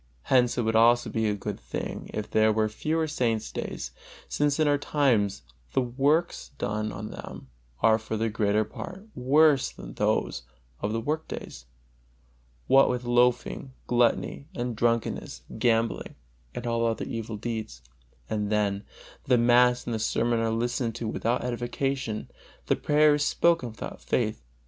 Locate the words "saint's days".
3.07-3.91